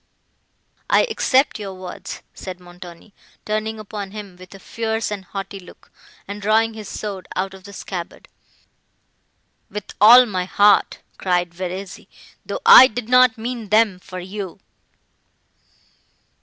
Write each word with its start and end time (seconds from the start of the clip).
"I 0.89 1.03
accept 1.11 1.59
your 1.59 1.75
words," 1.75 2.23
said 2.33 2.59
Montoni, 2.59 3.13
turning 3.45 3.77
upon 3.79 4.09
him 4.09 4.35
with 4.35 4.55
a 4.55 4.59
fierce 4.59 5.11
and 5.11 5.25
haughty 5.25 5.59
look, 5.59 5.91
and 6.27 6.41
drawing 6.41 6.73
his 6.73 6.89
sword 6.89 7.27
out 7.35 7.53
of 7.53 7.65
the 7.65 7.71
scabbard. 7.73 8.27
"With 9.69 9.93
all 10.01 10.25
my 10.25 10.45
heart," 10.45 11.03
cried 11.19 11.53
Verezzi, 11.53 12.07
"though 12.43 12.61
I 12.65 12.87
did 12.87 13.09
not 13.09 13.37
mean 13.37 13.69
them 13.69 13.99
for 13.99 14.19
you." 14.19 14.59